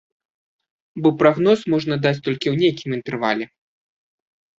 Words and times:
Бо 1.05 1.11
прагноз 1.19 1.59
можна 1.73 1.95
даць 2.05 2.21
толькі 2.29 2.47
ў 2.53 2.61
нейкім 2.63 2.89
інтэрвале. 2.97 3.45